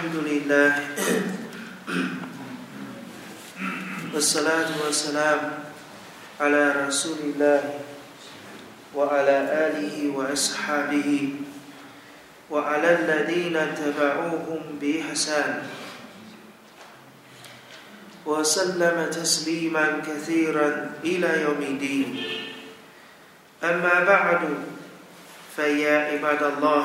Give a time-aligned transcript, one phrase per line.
[0.00, 0.72] الحمد لله.
[4.16, 5.40] والصلاة والسلام
[6.40, 7.60] على رسول الله
[8.96, 9.36] وعلى
[9.68, 11.10] آله وأصحابه
[12.48, 15.68] وعلى الذين اتبعوهم بإحسان.
[18.24, 22.08] وسلم تسليما كثيرا إلى يوم الدين.
[23.60, 24.64] أما بعد
[25.56, 26.84] فيا عباد الله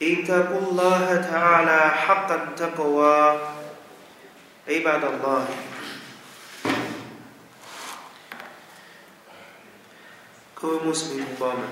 [0.00, 3.38] اتقوا الله تعالى حق التقوى
[4.68, 5.46] عباد الله
[10.54, 11.64] 各位穆斯林同胞们，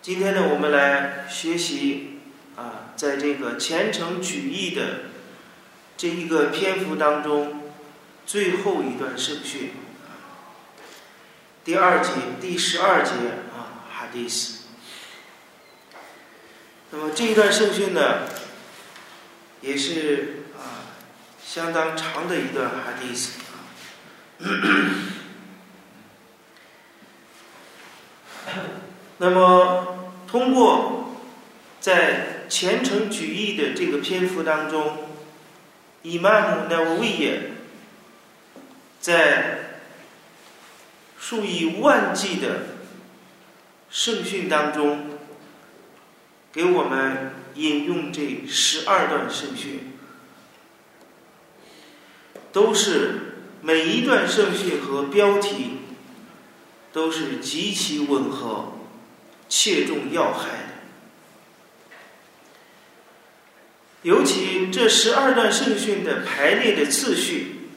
[0.00, 2.20] 今天呢，我们来学习
[2.56, 5.10] 啊，在这个虔诚举义的
[5.96, 7.62] 这一个篇幅当中，
[8.24, 9.70] 最后一段圣训，
[11.64, 13.10] 第二节第十二节
[13.52, 14.53] 啊，哈迪斯。
[16.97, 18.21] 那么这一段圣训呢，
[19.59, 20.95] 也是啊
[21.45, 23.67] 相当长的一段哈迪斯啊。
[29.17, 31.17] 那么，通过
[31.81, 35.09] 在虔诚举义的这个篇幅当中，
[36.01, 37.41] 伊曼姆纳维也
[39.01, 39.81] 在
[41.19, 42.67] 数以万计的
[43.89, 45.14] 圣训当中，
[46.55, 49.91] 给我们引用这十二段圣训，
[52.53, 55.79] 都是每一段圣训和标题
[56.93, 58.71] 都是极其吻合。
[59.47, 60.73] 切中要害的，
[64.01, 67.69] 尤其这十二段圣训的排列的次序，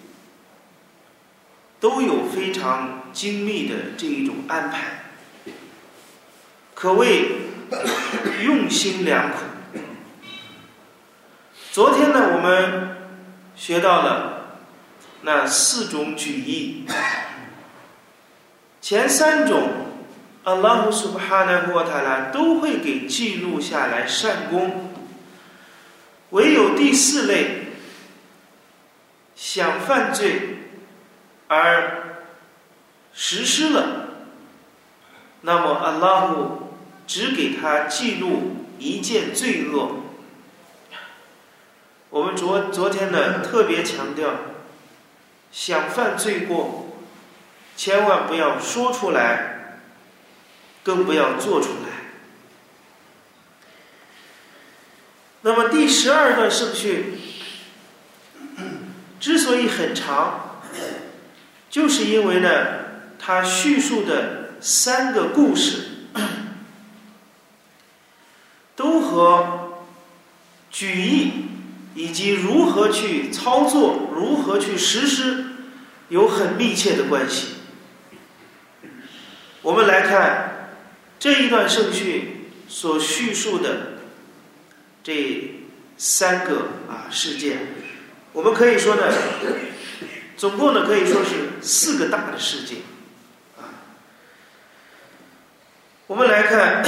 [1.78, 5.12] 都有非常精密的这一种安排，
[6.74, 7.47] 可谓
[8.44, 9.38] 用心良苦。
[11.72, 12.96] 昨天呢，我们
[13.54, 14.58] 学到了
[15.22, 16.86] 那四种举义，
[18.80, 19.86] 前三种。
[20.44, 24.94] 阿拉姆苏巴哈纳沃塔拉都会给记录下来善功，
[26.30, 27.66] 唯有第四类
[29.36, 30.60] 想犯罪
[31.48, 32.14] 而
[33.12, 34.08] 实施了，
[35.42, 36.67] 那么阿拉姆
[37.08, 40.04] 只给他记录一件罪恶。
[42.10, 44.34] 我们昨昨天呢特别强调，
[45.50, 46.96] 想犯罪过，
[47.76, 49.56] 千万不要说出来。
[50.84, 51.88] 更不要做出来。
[55.42, 57.18] 那么第十二段圣训
[59.20, 60.62] 之所以很长，
[61.68, 62.48] 就是因为呢，
[63.18, 65.97] 它叙述的三个故事
[68.78, 69.82] 都和
[70.70, 71.32] 举义
[71.94, 75.44] 以及如何去操作、如何去实施
[76.08, 77.56] 有很密切的关系。
[79.62, 80.54] 我们来看。
[81.20, 83.94] 这一段圣训所叙述的
[85.02, 85.64] 这
[85.96, 87.58] 三个啊事件，
[88.32, 89.12] 我们可以说呢，
[90.36, 92.78] 总共呢可以说是四个大的事件
[93.56, 93.82] 啊。
[96.06, 96.84] 我们来看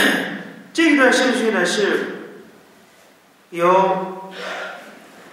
[0.73, 2.35] 这一段圣训呢，是
[3.51, 4.33] 由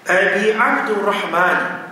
[0.05, 1.91] 艾比阿卜杜拉哈曼、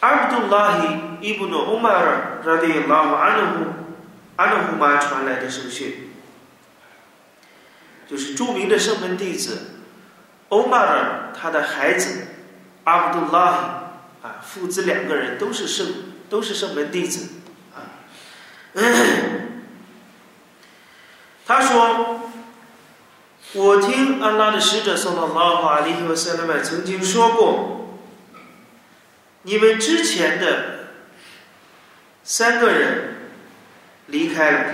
[0.00, 0.88] 阿卜杜拉希
[1.20, 3.66] 伊布诺乌马尔拉迪拉瓦安努姆。
[4.36, 6.10] 阿努胡玛传来的圣训，
[8.10, 9.76] 就是著名的圣门弟子
[10.48, 12.26] 欧玛尔他的孩子
[12.82, 13.92] 阿卜杜拉
[14.22, 15.86] 啊，父子两个人都是圣
[16.28, 17.28] 都是圣门弟子
[17.76, 18.02] 啊。
[21.46, 22.30] 他说
[23.54, 27.98] ：“我听安拉的使者送到拉法利和塞勒曼曾经说过，
[29.42, 30.88] 你们之前的
[32.22, 33.10] 三个人。”
[34.08, 34.64] 离开了，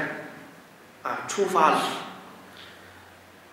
[1.04, 1.82] 啊，出发了。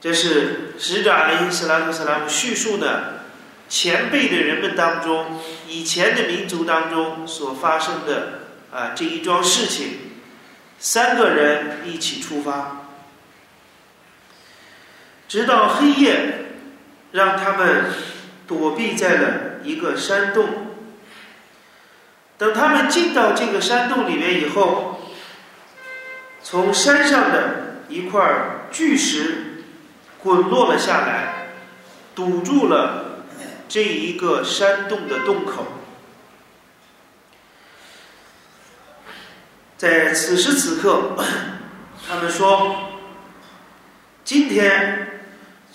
[0.01, 3.25] 这是使者阿里·斯拉特·斯拉姆叙述的
[3.69, 8.39] 前辈的人们当中，以前的民族当中所发生的
[8.73, 9.99] 啊这一桩事情。
[10.79, 12.86] 三个人一起出发，
[15.27, 16.45] 直到黑夜，
[17.11, 17.85] 让他们
[18.47, 20.67] 躲避在了一个山洞。
[22.37, 24.93] 等他们进到这个山洞里面以后。
[26.43, 29.63] 从山上的一块巨石
[30.19, 31.49] 滚落了下来，
[32.15, 33.25] 堵住了
[33.67, 35.67] 这一个山洞的洞口。
[39.75, 41.17] 在此时此刻，
[42.07, 42.93] 他们说
[44.23, 45.06] ：“今天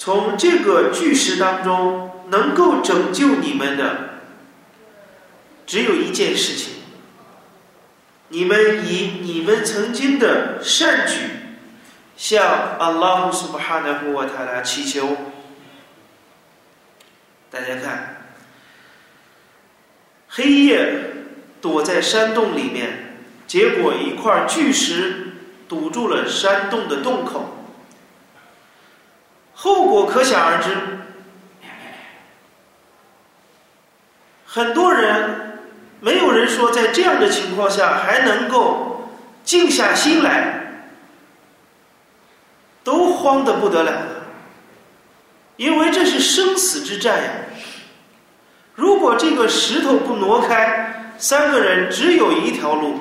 [0.05, 4.19] 从这个巨石当中能够拯救你们的，
[5.65, 6.73] 只有一件事情：
[8.27, 11.21] 你们以你们曾经的善举
[12.17, 12.45] 向
[12.81, 15.17] 阿拉姆苏巴哈纳胡瓦塔拉祈求。
[17.49, 18.25] 大家看，
[20.31, 21.13] 黑夜
[21.61, 25.35] 躲在山洞里面，结果一块巨石
[25.69, 27.62] 堵住了山洞的洞口，
[29.63, 30.77] 后果可想而知。
[34.45, 35.61] 很多人，
[36.01, 39.09] 没有人说在这样的情况下还能够
[39.45, 40.83] 静下心来，
[42.83, 43.93] 都慌得不得了。
[45.57, 47.31] 因为这是生死之战呀！
[48.75, 52.99] 如果这个石头不挪开，三个人只有一条路，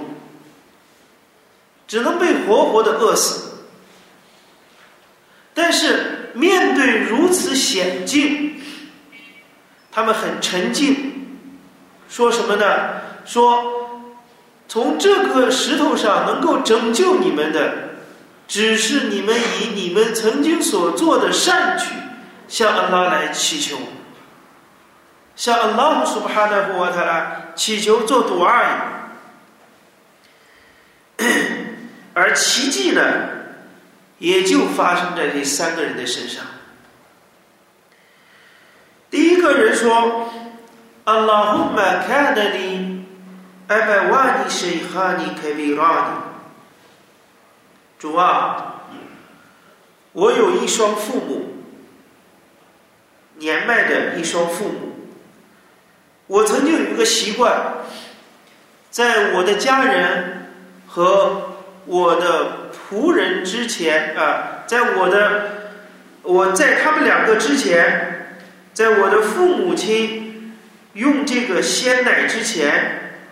[1.87, 3.47] 只能被活活的饿死。
[5.53, 8.61] 但是面对如此险境，
[9.91, 11.27] 他们很沉静，
[12.09, 13.01] 说什么呢？
[13.25, 13.99] 说
[14.67, 17.89] 从这个石头上能够拯救你们的，
[18.47, 21.85] 只是你们以你们曾经所做的善举。
[22.47, 23.77] 向安拉来祈求，
[25.37, 28.65] 向安拉苏巴哈纳胡瓦塔拉祈求做赌而
[31.17, 31.23] 已，
[32.13, 33.01] 而奇迹呢，
[34.21, 36.45] 也就发生在这三个人的身上。
[39.09, 40.29] 第一个人说
[41.05, 43.03] ：“阿拉胡玛卡纳里
[43.67, 46.11] 艾麦瓦尼什哈尼凯比拉尼，
[47.97, 48.83] 主啊，
[50.11, 51.47] 我有一双父母。”
[53.37, 54.93] 年迈的一双父母，
[56.27, 57.77] 我曾经有一个习惯，
[58.91, 60.51] 在我的家人
[60.85, 61.55] 和
[61.87, 62.60] 我的
[62.91, 65.79] 仆人之前啊，在我的
[66.23, 68.35] 我在他们两个之前，
[68.73, 70.57] 在我的父母亲
[70.93, 73.23] 用这个鲜奶之前，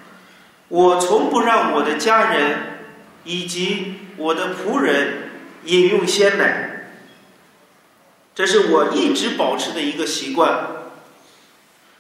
[0.69, 2.57] 我从不让我的家人
[3.25, 5.29] 以及我的仆人
[5.65, 6.85] 饮用鲜奶。
[8.33, 10.67] 这是我一直保持的一个习惯。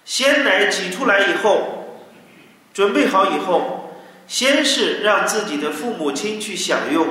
[0.05, 2.07] 鲜奶挤出来以后，
[2.73, 7.07] 准备好以后，先是让自己的父母亲去享用，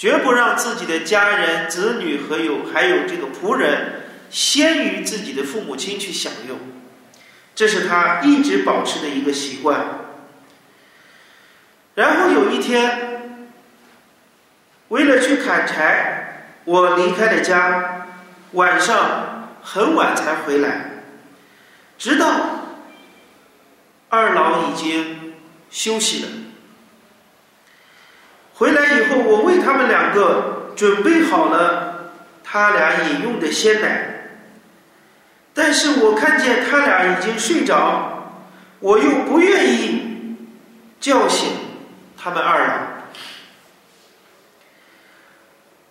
[0.00, 4.00] 绝不让自己的家人、子女和有还有这个仆人
[4.30, 6.58] 先于自己的父母亲去享用。
[7.54, 9.84] 这是他一直保持的一个习惯。
[11.96, 13.42] 然后有一天，
[14.88, 16.16] 为了去砍柴。
[16.64, 18.06] 我离开了家，
[18.52, 21.02] 晚上很晚才回来，
[21.98, 22.28] 直到
[24.08, 25.34] 二老已经
[25.70, 26.28] 休息了。
[28.60, 32.12] 回来以后，我为他们两个准备好了
[32.44, 34.28] 他俩饮用的鲜奶，
[35.54, 38.34] 但是我看见他俩已经睡着，
[38.80, 40.36] 我又不愿意
[41.00, 41.48] 叫醒
[42.18, 42.74] 他们二老。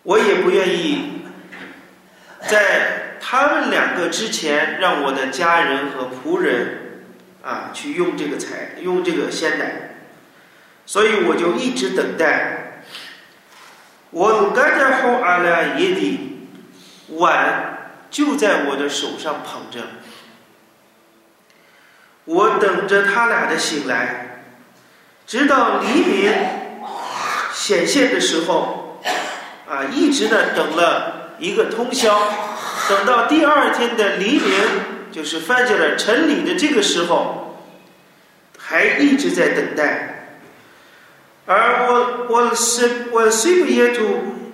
[0.04, 1.24] 我也不愿意
[2.48, 7.01] 在他们两个之前让我的家人和仆人
[7.44, 9.95] 啊去用这个菜，用这个鲜奶，
[10.86, 12.57] 所以我就一直等待。
[14.12, 16.20] 我干着后阿拉也得
[17.10, 19.88] 碗就在我的手上捧着，
[22.25, 24.42] 我等着他俩的醒来，
[25.28, 26.34] 直到黎明
[27.54, 29.01] 显现的时候。
[29.70, 32.20] 啊，一直呢等了一个通宵，
[32.89, 34.51] 等到第二天的黎明，
[35.12, 37.62] 就是翻进了晨里的这个时候，
[38.58, 40.09] 还一直在等待。
[41.50, 44.03] 而我我是我虽不也图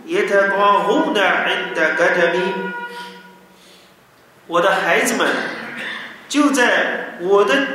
[0.06, 2.54] 也太光红的人的格特米，
[4.48, 5.28] 我的孩子们
[6.30, 7.68] 就在我的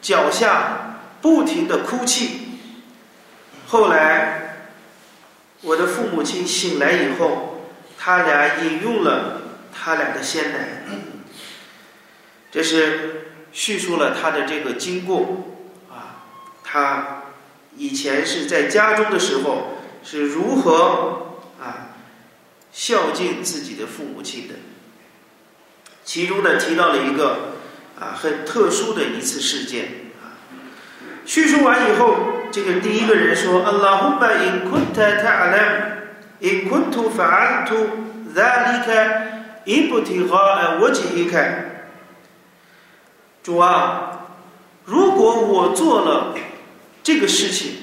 [0.00, 2.58] 脚下不停的哭泣。
[3.66, 4.40] 后来。
[5.66, 9.40] 我的父母亲醒来以后，他俩饮用了
[9.72, 10.58] 他俩的鲜奶。
[12.50, 15.54] 这是叙述了他的这个经过
[15.90, 16.20] 啊，
[16.62, 17.22] 他
[17.76, 21.96] 以前是在家中的时候是如何啊
[22.72, 24.54] 孝敬自己的父母亲的。
[26.04, 27.54] 其中呢提到了一个
[27.98, 30.38] 啊很特殊的一次事件啊。
[31.24, 32.16] 叙述完以后。
[32.54, 37.74] 这个第一个人说：“阿拉胡巴因昆特塔阿兰，因昆图法安图
[38.32, 41.88] 扎里开，因不提哈安沃吉伊开。
[43.42, 44.28] 主啊，
[44.84, 46.36] 如果我做了
[47.04, 47.76] 这个事情，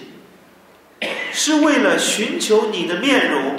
[1.31, 3.55] 是为了寻求你的面容，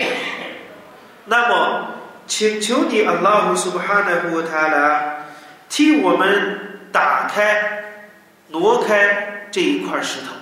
[1.27, 1.89] 那么，
[2.27, 5.27] 请求你阿拉胡苏哈纳胡塔拉
[5.69, 7.85] 替我们打开、
[8.49, 10.35] 挪开这一块石头。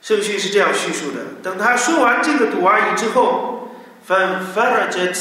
[0.00, 5.12] 圣训是这样叙述的：等他说完这个读而已之后，翻翻了这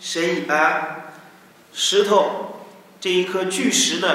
[0.00, 1.12] 神以啊，
[1.74, 2.64] 石头
[3.00, 4.08] 这一颗巨石呢，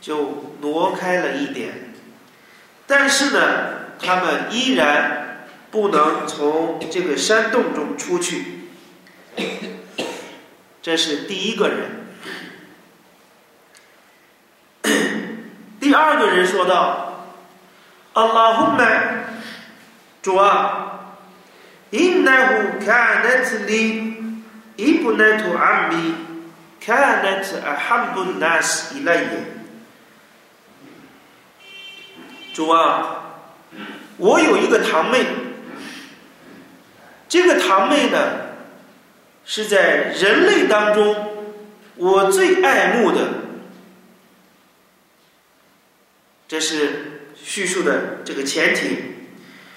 [0.00, 1.94] 就挪开了一点。
[2.86, 8.60] 但是呢他们依然不能从这个山洞中出去。
[10.82, 12.00] 这是第一个人。
[15.78, 17.26] 第二个人说道
[18.12, 19.24] a la homeman
[20.22, 21.16] 主啊
[21.90, 24.00] in naikou can nai to live
[24.76, 26.14] in benito ami，Cannet a humble nice element 那图阿米，
[26.80, 29.28] 看那次阿哈布纳斯伊来耶。
[32.52, 33.40] 主啊，
[34.16, 35.24] 我有一个堂妹，
[37.28, 38.18] 这个堂妹呢，
[39.44, 41.16] 是在人类当中
[41.96, 43.28] 我最爱慕的，
[46.48, 47.06] 这是。
[47.42, 48.98] 叙述的这个前提，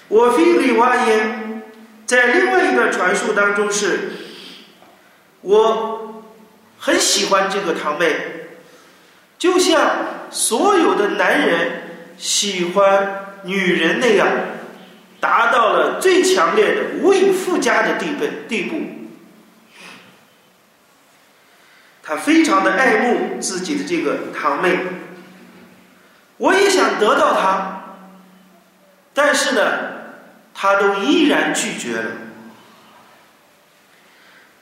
[0.08, 1.62] 我非里瓦耶，
[2.04, 4.10] 在另外一段传述当中是，
[5.40, 6.22] 我
[6.78, 8.14] 很喜欢这个堂妹，
[9.38, 11.83] 就像所有的男人
[12.16, 14.28] 喜欢女人那样，
[15.20, 18.80] 达到了最强烈的无以复加的地步地步。
[22.02, 24.78] 他非常的爱慕自己的这个堂妹。
[26.36, 27.96] 我也想得到他，
[29.14, 29.62] 但是呢，
[30.52, 32.10] 他都依然拒绝了。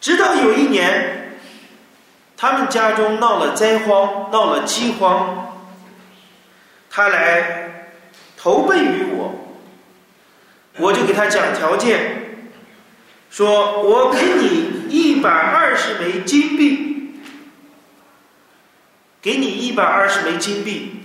[0.01, 1.39] 直到有一年，
[2.37, 5.52] 他们家中闹了灾荒，闹了饥荒，
[6.95, 7.89] 他来
[8.37, 9.57] 投奔于我，
[10.77, 12.51] 我就给他讲条件，
[13.31, 17.15] 说我给你一百二十枚金币，
[19.23, 21.01] 给你一百二十枚金币。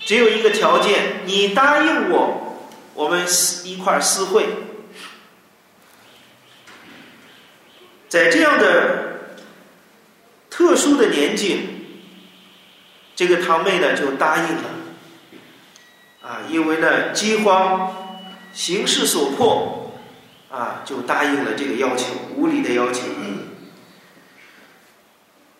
[0.00, 2.58] 只有一个条件，你答应我，
[2.94, 3.24] 我们
[3.62, 4.44] 一块儿私会。
[8.08, 9.36] 在这样的
[10.50, 11.60] 特殊的年纪，
[13.14, 14.79] 这个堂妹呢就答应了。
[16.30, 17.92] 啊，因为呢饥荒，
[18.52, 19.90] 形势所迫，
[20.48, 22.04] 啊，就答应了这个要求，
[22.36, 23.00] 无理的要求。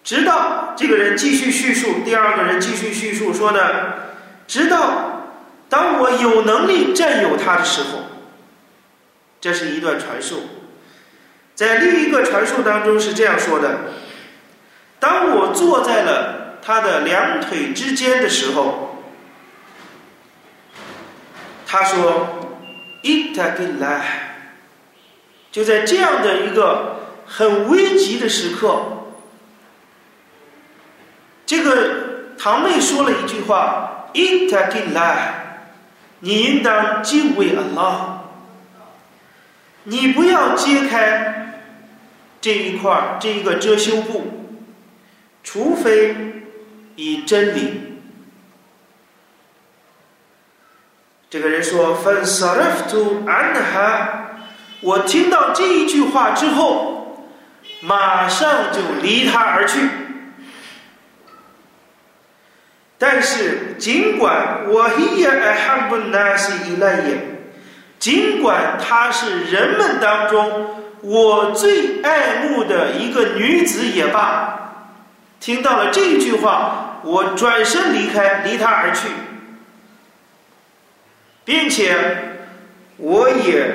[0.05, 3.59] 直到这个人继续叙述，第二个人继续叙述说呢。
[4.47, 5.27] 直到
[5.69, 8.03] 当我有能力占有他的时候，
[9.41, 10.43] 这是一段传述。
[11.57, 13.93] 在另一个传述当中是这样说的：
[15.01, 19.00] 当我坐在了他的两腿之间的时候，
[21.73, 22.27] 他说
[23.03, 24.49] ：“伊塔给来。”
[25.53, 29.05] 就在这样的一个很危急的时刻，
[31.47, 34.09] 这个堂妹说了一句话。
[34.13, 35.69] 伊塔给来，
[36.19, 38.25] 你应当敬畏安拉。
[39.85, 41.63] 你不要揭开
[42.41, 44.59] 这一块这一个遮羞布，
[45.45, 46.17] 除非
[46.97, 47.90] 以真理。
[51.31, 54.09] 这个人说：“分萨拉夫图安哈。”
[54.83, 57.29] 我听到这一句话之后，
[57.81, 59.79] 马上就离他而去。
[62.99, 67.19] 但是，尽管我伊也爱汉布纳西伊莱耶，
[67.99, 74.73] 尽管她是人们当中我最爱慕的一个女子也罢，
[75.39, 79.09] 听到了这句话，我转身离开，离她而去，
[81.51, 81.97] 并且
[82.97, 83.75] 我也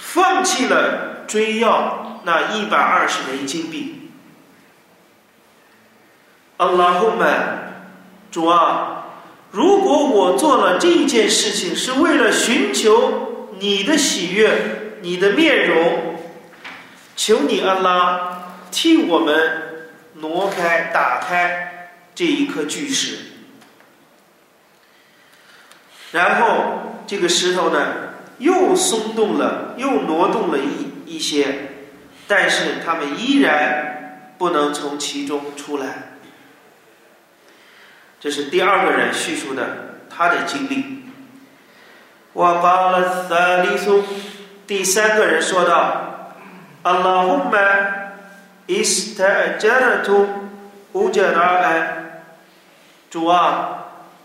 [0.00, 4.08] 放弃了追要那一百二十枚金币。
[6.56, 7.58] 阿拉胡曼。
[8.30, 9.04] 主啊，
[9.50, 16.16] 如果我做了这件事情是为了寻求你的喜悦、你的面容，
[17.14, 23.27] 求你安拉替我们挪开、打开这一颗巨石，
[26.12, 27.80] 然后这个石头呢
[28.38, 31.46] 又松动了，又挪动了一一些，
[32.26, 35.86] 但是他们依然不能从其中出来。
[38.20, 41.04] 这是第二个人叙述的他的经历。
[42.32, 44.04] 我巴了萨利苏，
[44.66, 46.34] 第三个人说道
[46.82, 47.58] ：“阿拉胡玛
[48.66, 50.28] 伊斯塔加尔图
[50.92, 52.22] 乌加达安，
[53.10, 53.77] 主啊，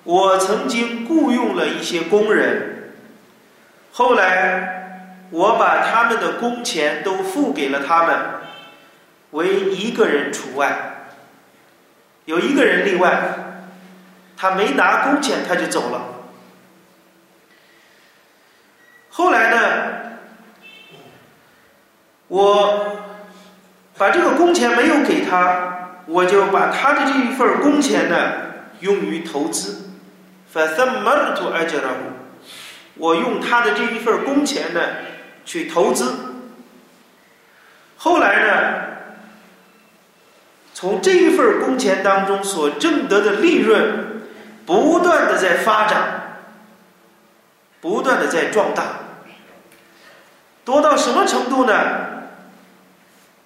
[0.04, 2.94] 我曾经雇佣了一些工人，
[3.92, 8.18] 后来我把他们的工钱都付给了他们，
[9.32, 11.08] 唯一个人除外，
[12.26, 13.24] 有一个人例外，
[14.36, 16.02] 他没拿工钱他就走了。
[19.10, 19.58] 后来呢，
[22.28, 22.98] 我
[23.98, 28.18] 把这个工钱没有给他，我就把他的这一份工钱呢
[28.82, 29.93] 用于投资。
[32.96, 34.80] 我用他的这一份工钱呢。
[35.46, 36.10] 去投资，
[37.98, 38.84] 后来呢，
[40.74, 44.22] 从这一份工钱当中所挣得的利润，
[44.66, 46.40] 不断的在发展，
[47.82, 48.84] 不断的在壮大，
[50.64, 51.74] 多到什么程度呢？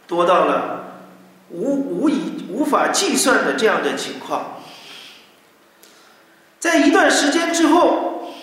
[0.06, 1.02] 多到了
[1.50, 4.57] 无无以无法计算的这样的情况。
[6.60, 8.34] 在一段时间之后，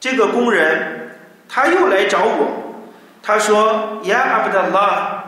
[0.00, 2.62] 这个工人他又来找我。
[3.22, 5.24] 他说：“呀，阿布达拉，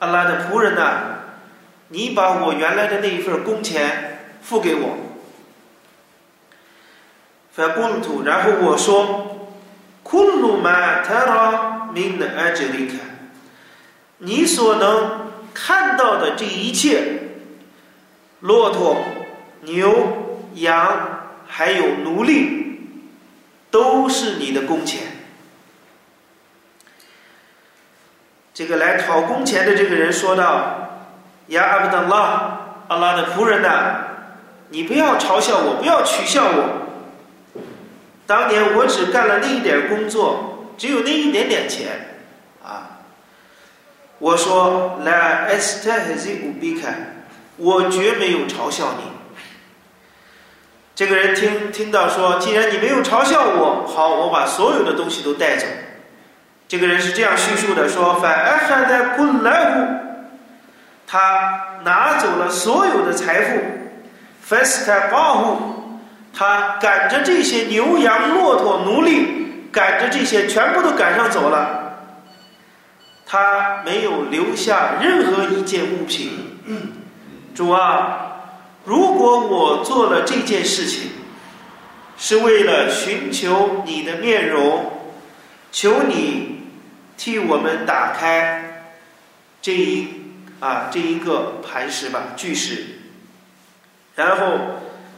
[0.00, 0.98] 阿拉的仆人呐，
[1.88, 4.96] 你把我原来的那一份工钱付给我。”
[7.54, 9.48] 发贡土，然后我说
[10.02, 12.94] ：“库鲁玛塔拉明的安吉丽卡，
[14.18, 17.20] 你所能看到的这一切，
[18.40, 18.96] 骆驼、
[19.62, 21.15] 牛、羊，
[21.56, 22.80] 还有奴隶，
[23.70, 25.04] 都是你的工钱。”
[28.52, 31.00] 这个来讨工钱的这个人说道
[31.48, 34.04] ：“呀，阿布达拉，阿拉的仆人呐，
[34.68, 37.62] 你不要嘲笑我，不要取笑我。
[38.26, 42.18] 当年我只干了那一点工作，只有那一点点钱，
[42.62, 43.00] 啊。
[44.18, 46.92] 我说来，est hezi ubika，
[47.56, 49.15] 我绝没有嘲笑你。
[50.96, 55.66] 这个人听听到说，既然你没有嘲笑我，好，我把所有的东西都带走。”
[56.66, 59.86] 这个人是这样叙述的：说，反而还在滚来乎，
[61.06, 63.60] 他拿走了所有的财富
[64.48, 66.00] ，festa 保护，
[66.32, 71.98] 他赶着这些牛羊骆驼奴隶，赶着这些全部都赶上走了，
[73.26, 76.30] 他没有留下任何一件物品。
[77.54, 78.25] 主啊，
[78.86, 81.10] 如果我做了这件事情，
[82.16, 84.92] 是为了寻求你的面容，
[85.70, 86.56] 求你。
[87.18, 88.92] 替我们打开
[89.62, 90.08] 这一
[90.60, 92.84] 啊这一个磐石吧巨石，
[94.14, 94.58] 然后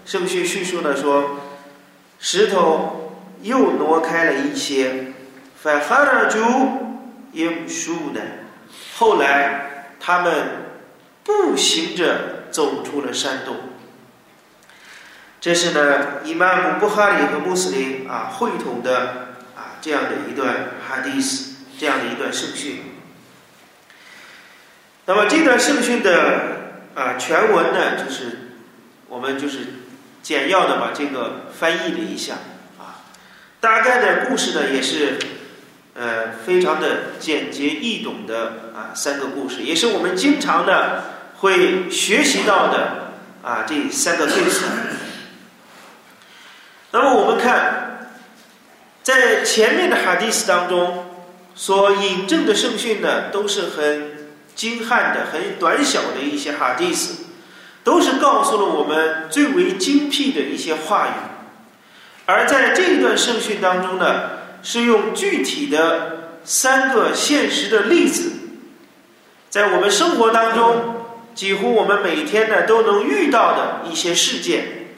[0.05, 1.41] 圣训叙述的说，
[2.21, 5.13] 石头又挪开了一些，
[5.61, 6.39] 反哈尔珠
[7.33, 8.21] 也不输的。
[8.97, 10.33] 后来他们
[11.25, 13.57] 步行着走出了山洞。
[15.41, 21.47] 这是呢，伊玛目布哈里和穆斯林啊会同的啊这样的一段哈迪斯。
[21.81, 22.81] 这样的一段圣训，
[25.07, 28.57] 那么这段圣训的啊全文呢，就是
[29.07, 29.59] 我们就是
[30.21, 32.35] 简要的把这个翻译了一下
[32.81, 33.07] 啊，
[33.61, 35.21] 大概的故事呢也是
[35.95, 44.65] 呃非常的简洁易懂的啊三个故事，也是我们经常的会学习到的啊这三个对词。
[46.93, 48.11] 那么我们看
[49.03, 51.05] 在前面的哈迪斯当中。
[51.61, 57.25] 所引证的圣训呢，都是很精悍的、很短小的一些哈迪斯，
[57.83, 61.11] 都是告诉了我们最为精辟的一些话语。
[62.27, 64.31] 而在这一段圣训当中呢，
[64.63, 68.31] 是用具体的三个现实的例子，
[69.51, 70.98] 在我们生活当中，
[71.39, 74.89] 几乎我们每天呢都能遇到的一些事件，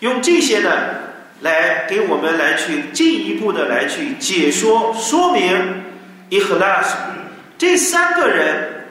[0.00, 0.70] 用这些呢
[1.40, 5.82] 来给我们来去进一步的来去解说说明。
[6.28, 6.94] 伊赫拉斯，
[7.56, 8.88] 这三个人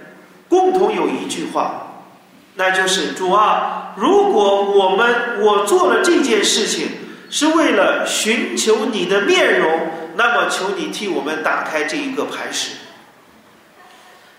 [0.47, 2.07] 共同有一句话，
[2.55, 6.87] 那就是主啊，如果我们我做了这件事情
[7.29, 12.71] 是为了寻求你的面容，那么求你替我们打开这一个磐石。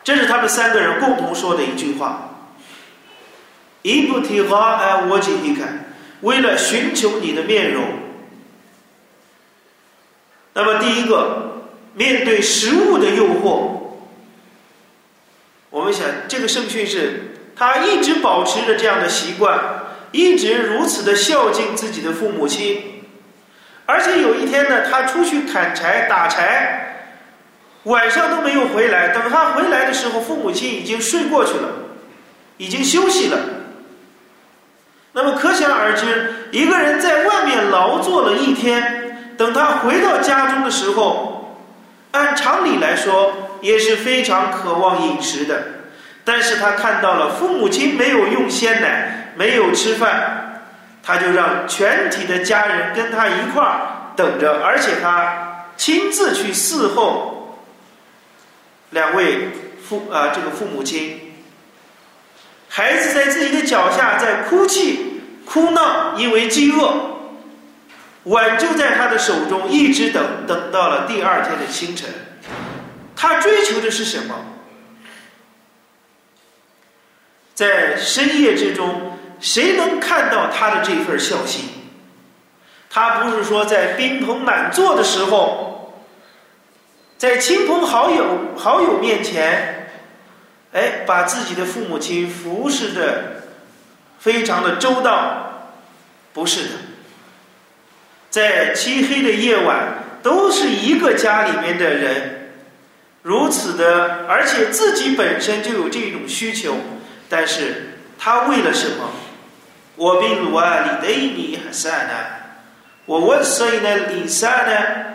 [0.02, 2.26] 这是他们三个人共同说的一句话。
[3.82, 7.84] 伊布提哈埃沃吉伊看，为了寻求你的面容，
[10.54, 11.46] 那么第一个。
[11.92, 13.96] 面对食物的诱惑，
[15.70, 19.58] 我们想，这个圣训是他一直保持着这样的习惯，
[20.12, 23.02] 一直如此的孝敬自己的父母亲，
[23.86, 27.08] 而且有一天呢，他出去砍柴打柴，
[27.82, 29.08] 晚上都没有回来。
[29.08, 31.70] 等他回来的时候，父母亲已经睡过去了，
[32.56, 33.38] 已经休息了。
[35.12, 41.36] 那么可想而知，一个人在外面劳作了一天，等他回到家中的时候。
[42.12, 45.62] 按常理来说也是非常渴望饮食的，
[46.24, 50.60] 但是他看到了父母亲没有用鲜奶，没有吃饭，
[51.04, 53.80] 他就让全体的家人跟他一块儿
[54.16, 57.56] 等着，而且他亲自去伺候
[58.90, 59.48] 两位
[59.88, 61.29] 父啊这个父母亲。
[62.72, 66.94] 孩子在自己的脚下在哭泣、哭闹，因为饥饿。
[68.24, 72.08] 碗就在他的手中，一直等等到了第二天的清晨。
[73.16, 74.36] 他追求的是什么？
[77.54, 81.64] 在深夜之中，谁能看到他的这份孝心？
[82.88, 86.00] 他不是说在宾朋满座的时候，
[87.18, 88.24] 在亲朋好友
[88.56, 89.79] 好友面前。
[90.72, 93.42] 哎，把自己的父母亲服侍的
[94.18, 95.72] 非常的周到，
[96.32, 96.68] 不是的，
[98.30, 102.52] 在漆黑的夜晚，都是一个家里面的人，
[103.22, 106.76] 如此的，而且自己本身就有这种需求，
[107.28, 109.10] 但是他为了什么？
[109.96, 112.14] 我比鲁啊里德尼还善呢？
[113.06, 114.06] 我问谁呢？
[114.14, 115.09] 你善呢？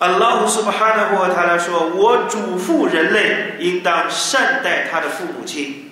[0.00, 5.90] 阿拉胡苏巴哈纳霍他来说：“我嘱咐人类应当善待他的父母亲。”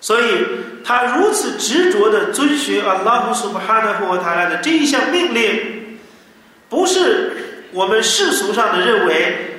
[0.00, 0.46] 所以，
[0.84, 5.98] 他如此执着的遵循阿拉胡苏巴哈纳霍他来的这一项命令，
[6.68, 9.58] 不是我们世俗上的认为，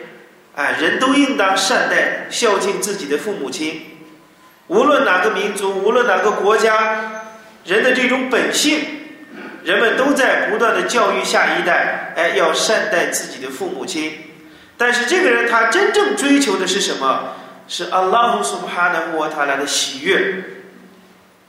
[0.56, 3.82] 哎，人都应当善待、孝敬自己的父母亲，
[4.68, 7.26] 无论哪个民族，无论哪个国家，
[7.66, 8.80] 人的这种本性。
[9.64, 14.12] 人们都在不断的教育下一代，哎，要善待自己的父母亲。
[14.78, 17.36] 但是这个人他真正追求的是什么？
[17.66, 20.44] 是阿拉胡苏哈纳穆他来的喜悦，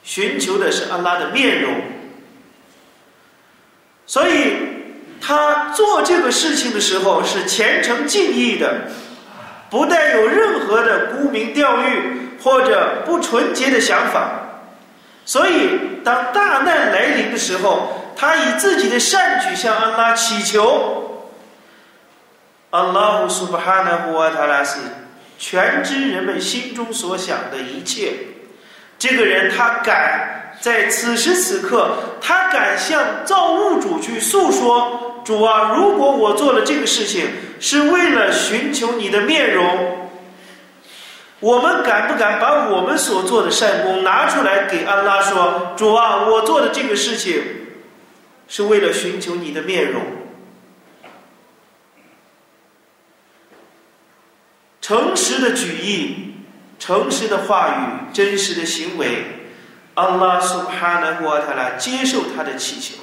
[0.05, 1.75] 寻求的是阿拉的面容。
[4.07, 4.53] 所以
[5.21, 8.83] 他做这个事情的时候是虔诚敬意的，
[9.69, 14.63] 不带有任何的沽名钓誉或者不纯洁的想法。
[15.25, 18.03] 所以当大难来临的时候。
[18.17, 21.29] 他以自己的善举向安拉祈求，
[22.71, 24.79] 阿拉胡苏巴哈纳胡瓦塔拉斯
[25.39, 28.13] 全知人们心中所想的一切。
[28.99, 37.27] 这个人他敢在此时此刻，他敢向造物主去诉说：主啊，如果我做了这个事情
[37.61, 40.09] 是为了寻求你的面容，
[41.41, 47.43] 我们敢不敢把我们所做的善功拿出来给安拉说：主啊，我做的这个事情。
[48.47, 50.03] 是为了寻求你的面容，
[54.81, 56.35] 诚实的举意，
[56.79, 59.25] 诚实的话语，真实的行为，
[59.95, 62.97] 阿拉苏哈纳古阿塔拉接受他的祈求，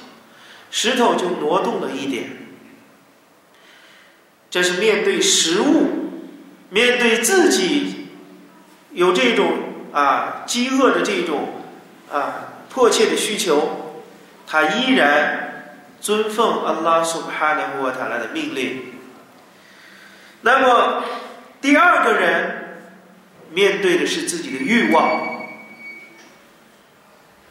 [0.70, 2.38] 石头就挪动了一点。
[4.48, 6.20] 这是面对食物，
[6.70, 8.08] 面对自己
[8.92, 9.52] 有这种
[9.92, 11.62] 啊饥饿的这种
[12.10, 13.81] 啊迫切的需求。
[14.46, 18.82] 他依然尊奉阿拉苏哈纳穆塔拉的命令。
[20.42, 21.04] 那么，
[21.60, 22.80] 第二个人
[23.52, 25.20] 面对的是自己的欲望，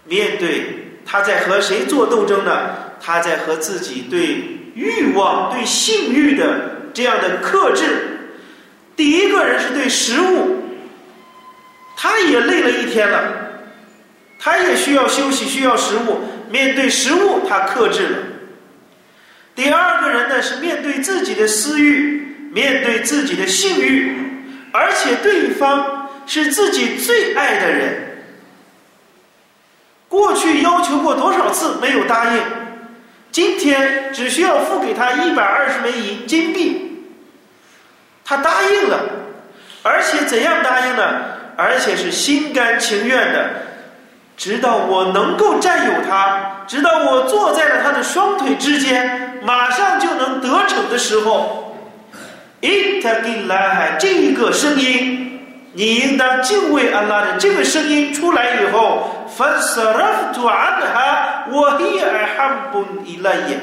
[0.04, 2.92] 面对他在和谁做斗争呢？
[3.00, 8.36] 他在和自己对欲望、对性欲的这样的克制。
[8.96, 10.66] 第一个人是对食物，
[11.98, 13.24] 他也累了一天了，
[14.38, 16.22] 他也需要休息，需要食物。
[16.52, 18.18] 面对食物，他克制了。
[19.56, 24.16] 第二个人呢，是面对自己的私欲，面对自己的性欲，
[24.72, 28.24] 而且对方是自己最爱的人。
[30.08, 32.42] 过去要求过多少次没有答应，
[33.32, 37.06] 今天只需要付给他一百二十枚银金币，
[38.26, 39.00] 他答应了，
[39.84, 41.24] 而且怎样答应呢？
[41.56, 43.50] 而且是心甘情愿的。
[44.38, 51.78] 直到我能够占有他，直到我坐在了他的双腿之间，马上就能得逞的时候，
[52.60, 55.40] 伊塔吉拉海这个声音，
[55.74, 63.60] 你应当敬畏安拉的这个声音出来以后，凡萨拉图安哈，我伊尔汉布伊拉耶。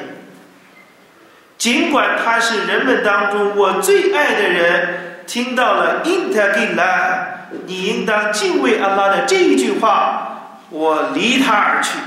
[1.57, 7.27] 尽管他是人们当中我最爱的人，听到了伊塔吉拉，
[7.67, 10.37] 你应当敬畏安拉的这一句话。
[10.71, 11.99] 我离他而去，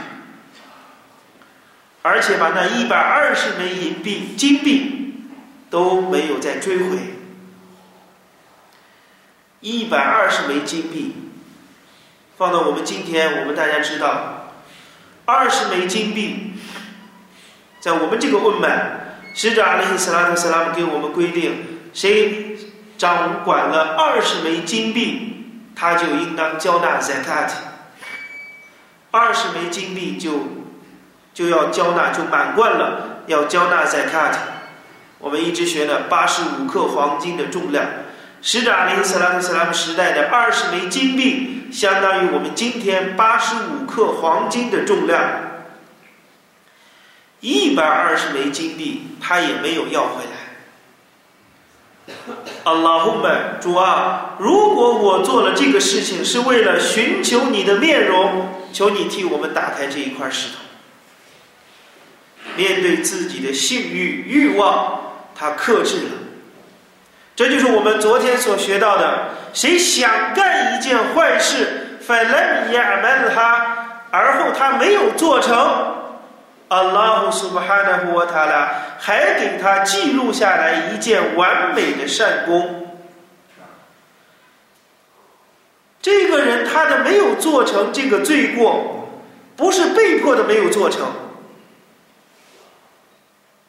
[2.03, 5.25] 而且把那一百二十枚银币、金币
[5.69, 6.97] 都没有再追回。
[9.61, 11.15] 一百二十枚金币，
[12.37, 14.51] 放到我们今天，我们大家知道，
[15.25, 16.53] 二十枚金币，
[17.79, 22.57] 在我们这个问买，使者阿里·斯拉特·斯拉姆给我们规定，谁
[22.97, 25.45] 掌管了二十枚金币，
[25.75, 27.51] 他就应当交纳 zakat。
[29.11, 30.31] 二十枚金币就
[31.33, 34.33] 就要交纳，就满贯了，要交纳 zakat。
[35.19, 37.85] 我们一直学的八十五克黄金的重量，
[38.41, 45.21] 使者阿里·斯拉特·斯拉姆时代的二十枚金币，相当于我们今天八十五克黄金的重量。
[47.41, 50.40] 一百二十枚金币，他也没有要回来。
[52.63, 60.55] 阿拉呼们，主啊，如果我做了这个事情是为了寻求你的面容，求你替我们打开这一块石头。
[62.55, 64.99] 面对自己的性欲欲望，
[65.35, 66.11] 他克制了。
[67.35, 76.00] 这就是我们昨天所学到的：谁想干一件坏事，反来亚门他，而后他没有做成。
[76.71, 82.87] 阿拉胡苏巴哈纳胡瓦塔拉还给他记录下来一件完美的善功。
[86.01, 89.09] 这个人他的没有做成这个罪过，
[89.57, 91.11] 不是被迫的没有做成，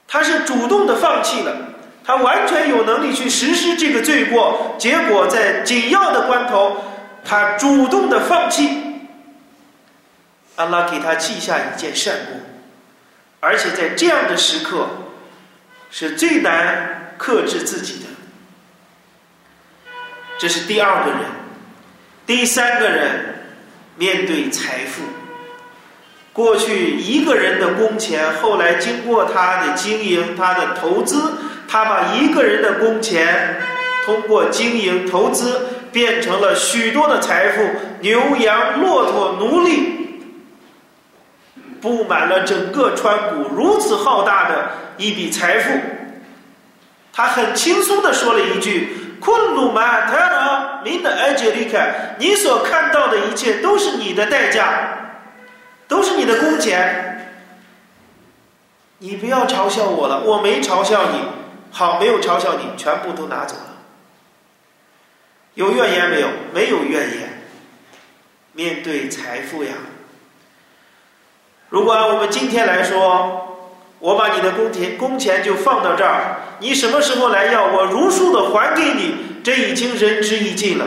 [0.06, 1.56] 他是主动的放弃了，
[2.04, 6.76] 他完全有能力去实施这个罪过，结果在紧要的关头，
[7.24, 8.78] 他主动的放弃，
[10.54, 12.51] 阿拉给他记下一件善功。
[13.44, 14.86] 而且在这样的时刻，
[15.90, 18.06] 是最难克制自己的。
[20.38, 21.20] 这是第二个人，
[22.24, 23.42] 第三个人
[23.96, 25.02] 面对财富，
[26.32, 31.32] 过去一个人的工钱，后来经过他的经营、他的投资，
[31.66, 33.60] 他把一个人的工钱
[34.06, 37.68] 通过经营投资变成了许多的财富，
[38.02, 40.01] 牛羊、骆驼、奴隶。
[41.82, 45.70] 布满了整个川谷，如此浩大的一笔财富，
[47.12, 51.84] 他很轻松的说了一句：“昆鲁玛特拉明的埃杰利卡，
[52.18, 54.96] 你所看到的一切都是你的代价，
[55.88, 57.34] 都是你的工钱。
[58.98, 61.18] 你不要嘲笑我了，我没嘲笑你，
[61.72, 63.76] 好，没有嘲笑你，全部都拿走了。
[65.54, 66.28] 有怨言没有？
[66.54, 67.42] 没有怨言。
[68.52, 69.72] 面对财富呀。”
[71.72, 80.84] 如果按我们今天来说，我把你的工钱工钱就放到这儿，你什么时候来要，我如数的还给你，这已经仁至义尽了。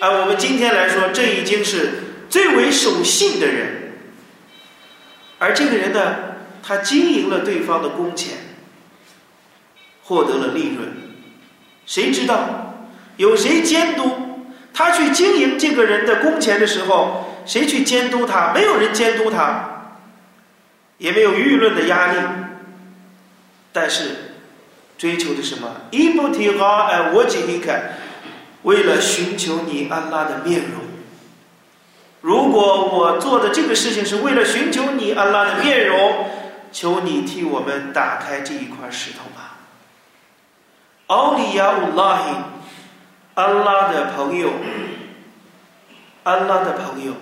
[0.00, 3.92] 按我们今天来说，这已经是最为守信的人，
[5.38, 6.16] 而这个人呢，
[6.60, 8.36] 他经营了对方的工钱，
[10.02, 10.92] 获得了利润，
[11.86, 17.28] 谁知道有谁监督他去经营这个人的工钱的时候？
[17.44, 18.52] 谁去监督他？
[18.54, 19.94] 没有人监督他，
[20.98, 22.18] 也没有舆论的压力。
[23.72, 24.34] 但是，
[24.98, 25.68] 追求的什么？
[25.90, 27.94] 伊布提哈哎，我吉伊凯，
[28.62, 30.82] 为了寻求你安拉的面容。
[32.20, 36.26] 如果我做的这个事情是为了寻求你安拉的面容，
[36.70, 39.58] 求你替我们打开这一块石头吧。
[41.08, 42.24] 奥利亚乌拉希，
[43.34, 44.50] 安拉的朋友，
[46.24, 47.14] 安拉的朋友。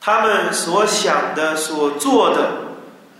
[0.00, 2.50] 他们所想的、所做的，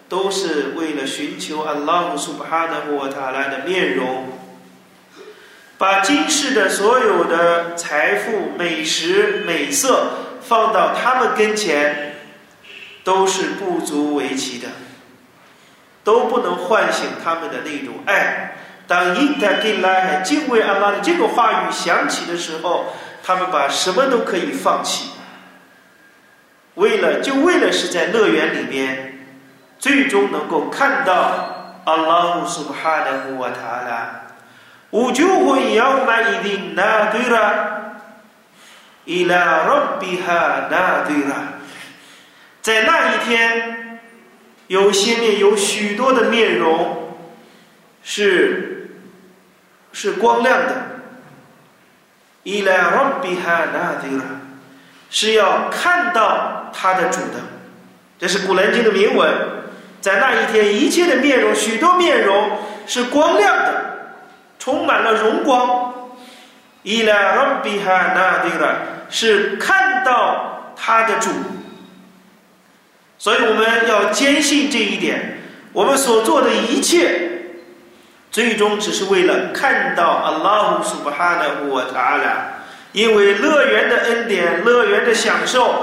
[0.09, 4.27] 都是为了寻求阿拉姆苏巴哈的沃塔拉的面容，
[5.79, 10.11] 把今世的所有的财富、美食、美色
[10.43, 12.15] 放到他们跟前，
[13.03, 14.69] 都是不足为奇的，
[16.05, 18.59] 都不能唤醒他们的那种爱。
[18.87, 22.95] 当伊达吉拉敬畏阿拉的这个话语响起的时候，
[23.27, 25.11] 他们把什么都可以放弃。
[26.75, 29.27] 为了，就为了是在乐园里面，
[29.81, 34.27] 最终能够看到阿拉姆苏哈的穆瓦塔拉，
[34.91, 37.97] 无就会要买一定那对了，
[39.05, 41.55] 伊拉罗比哈那对了，
[42.63, 43.99] 在那一天，
[44.69, 47.17] 有些面有许多的面容
[48.05, 48.91] 是
[49.93, 50.96] 是光亮的，
[52.47, 54.23] 伊拉罗比哈那迪拉，
[55.11, 56.53] 是要看到。
[56.79, 57.41] 他的主的，
[58.19, 59.33] 这是古兰经的铭文。
[59.99, 62.51] 在那一天，一切的面容，许多面容
[62.87, 64.11] 是光亮的，
[64.59, 65.95] 充满了荣光。
[66.83, 68.75] 伊拉拉比哈那迪拉，
[69.09, 71.31] 是看到他的主。
[73.17, 75.39] 所以我们要坚信这一点，
[75.73, 77.36] 我们所做的一切，
[78.37, 82.49] 最终只是为了看到阿拉胡苏巴哈的我塔拉。
[82.93, 85.75] 因为乐园的恩典，乐园的享受。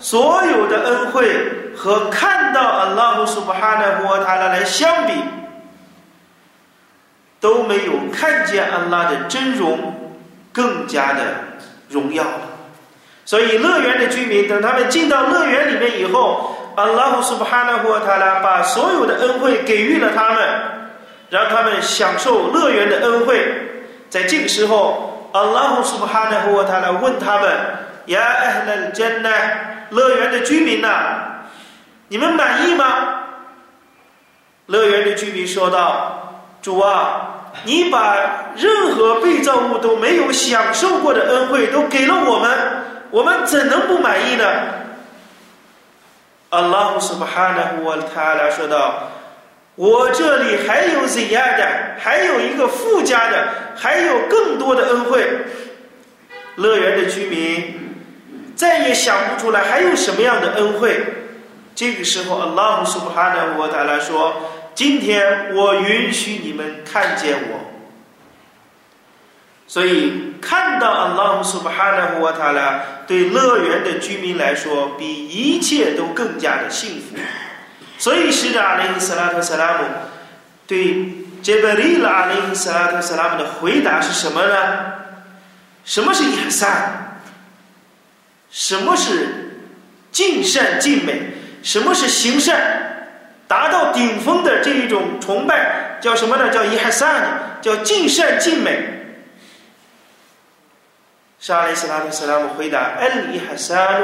[0.00, 5.12] 所有的恩惠和看到阿拉姆苏巴哈纳和塔拉来相比，
[7.38, 10.12] 都没有看见安拉的真容
[10.52, 11.20] 更加的
[11.90, 12.40] 荣耀了。
[13.24, 20.79] 所以，乐园的居民等他们进到乐园里面以后，阿拉姆苏巴哈纳和塔拉把所有的恩惠给予了他们，
[21.30, 23.40] 让他们享受乐园的恩惠。
[24.10, 27.50] 在这个时候，阿拉姆苏巴哈纳和塔拉问他们
[28.06, 28.20] ：“呀，
[28.66, 29.30] 那真呢？
[29.90, 30.88] 乐园的居民呐？”
[32.08, 33.20] 你们满意吗？
[34.66, 38.16] 乐园的居民说道：“主啊，你把
[38.56, 42.58] 任何被造物都没有享受过的恩惠都给了我们，
[43.10, 44.44] 我们怎能不满意呢？”
[46.50, 49.08] 阿拉胡斯巴哈纳胡瓦塔拉说道
[49.80, 51.96] ：“我这里还有怎样的？
[51.98, 55.26] 还有一个附加的，还有更多的恩惠。”
[56.56, 57.96] 乐园的居民
[58.54, 61.00] 再也想不出来还有什么样的恩惠。
[61.74, 64.34] 这个时候，阿拉姆苏巴哈纳沃塔拉说
[64.76, 67.60] ：“今天我允许你们看见我。”
[69.66, 77.16] 所以，看到阿拉姆苏巴哈纳沃塔拉对乐园的居民来说，比一切都更加的幸福。
[78.00, 79.84] 所以，使者阿里·斯拉特·萨拉姆
[80.66, 84.56] 对杰贝利拉阿里·斯拉特·萨拉姆的回答是什么呢？
[85.84, 87.20] 什么是伊哈善？
[88.50, 89.68] 什么是
[90.10, 91.34] 尽善尽美？
[91.62, 93.08] 什么是行善，
[93.46, 96.48] 达到顶峰的这一种崇拜，叫什么呢？
[96.48, 98.96] 叫伊哈善，叫尽善尽美。
[101.38, 104.02] 沙利斯拉特斯拉姆回答：“恩伊哈善，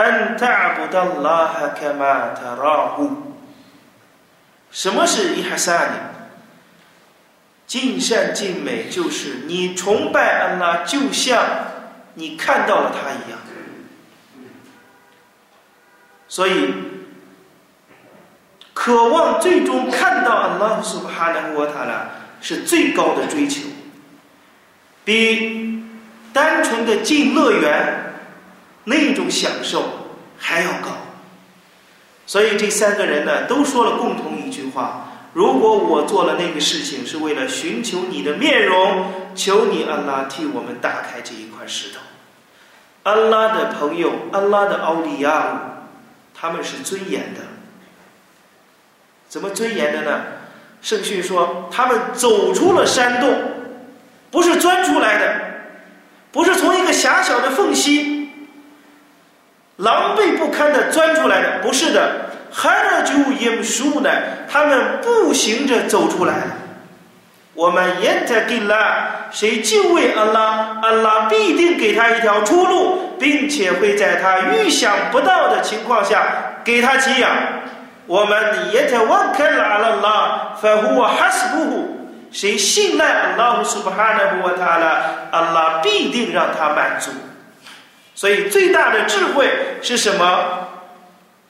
[0.00, 3.34] 安塔布达拉哈卡玛塔拉胡。”
[4.70, 5.96] 什么是伊哈善呢？
[7.66, 11.44] 尽善尽美，就是你崇拜安拉，就像
[12.14, 13.38] 你看到了他一样。
[16.28, 16.74] 所以，
[18.74, 23.68] 渴望最终看到安拉苏哈纳沃塔拉是最高的追求，
[25.04, 25.82] 比
[26.32, 28.07] 单纯的进乐园
[28.88, 30.88] 那种享受还要高。
[32.26, 42.00] 所以这三个人呢，都说了共同一句话：如果我做了那个事情是为了寻求你的面容，求你安拉替我们打开这一块石头。
[43.04, 45.62] 安拉的朋友，安拉的奥利亚。
[46.40, 47.40] 他们是尊严的，
[49.28, 50.22] 怎么尊严的呢？
[50.80, 53.34] 圣训说，他们走出了山洞，
[54.30, 55.40] 不是钻出来的，
[56.30, 58.17] 不是从一个狭小的缝隙，
[59.78, 62.10] 狼狈不堪的钻出来的，不是的，
[62.52, 64.10] 哈尔就因树呢，
[64.50, 66.34] 他们步行着走出来。
[67.54, 68.76] 我们言在给了，
[69.30, 76.22] 谁敬畏安拉，安拉必定给他一条出路，并且会在他预想不到的情况下
[76.64, 77.30] 给他给养。
[78.06, 82.10] 我们也在万开拉了拉，反乎我还是不乎？
[82.32, 87.10] 谁信赖安拉，苏巴哈纳布他了，安拉必定让他满足。
[88.18, 89.48] 所以最大的智慧
[89.80, 90.70] 是什么？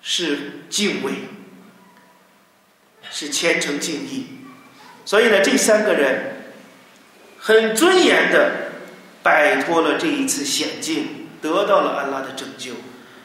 [0.02, 1.12] 是敬畏，
[3.10, 4.26] 是虔诚敬意。
[5.06, 6.42] 所以呢，这三个人
[7.38, 8.52] 很尊严的
[9.22, 12.72] 摆脱了这一次险境，得到了安拉的拯救。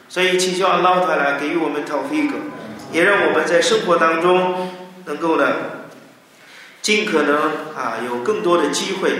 [0.08, 2.32] 所以祈求安拉塔来给予我们 tawfiq，
[2.92, 4.72] 也让我们在生活当中
[5.04, 5.54] 能够呢，
[6.80, 7.36] 尽可能
[7.76, 9.12] 啊有更多的机会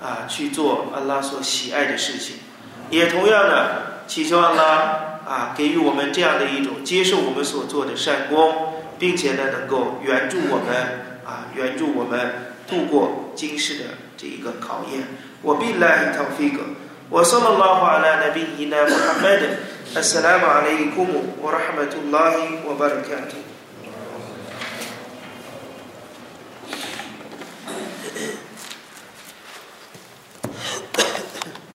[0.00, 2.36] 啊去做安拉所喜爱的事情。
[2.89, 4.63] 也同样的祈求安拉
[5.25, 11.09] 啊给予我们这样的一种接受我们所做的善功，并且呢能够援助我们。
[11.23, 13.85] 啊，援助我们度过今世的
[14.17, 15.03] 这一个考验。
[15.43, 16.61] 我必来一套飞格。
[17.09, 19.47] 我送了老话来，那边伊呢，穆罕默德。
[19.95, 21.07] السلام عليكم
[21.41, 23.37] ورحمة الله وبركاته